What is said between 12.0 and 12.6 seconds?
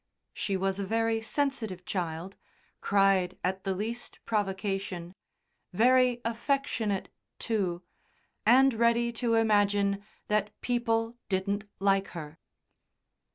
her.